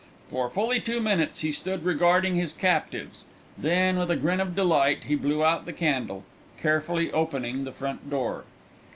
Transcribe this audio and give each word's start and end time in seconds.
For 0.31 0.49
fully 0.49 0.79
two 0.79 0.99
minutes 0.99 1.41
he 1.41 1.51
stood 1.51 1.85
regarding 1.85 2.33
his 2.35 2.53
captives; 2.53 3.25
then, 3.55 3.99
with 3.99 4.09
a 4.09 4.15
grin 4.15 4.39
of 4.39 4.55
delight, 4.55 5.03
he 5.03 5.13
blew 5.13 5.45
out 5.45 5.65
the 5.67 5.73
candle, 5.73 6.23
carefully 6.59 7.11
opening 7.11 7.65
the 7.65 7.71
front 7.71 8.09
door. 8.09 8.45